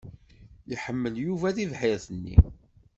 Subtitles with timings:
[0.71, 2.37] Yehmel Yuba tibḥirt-nni.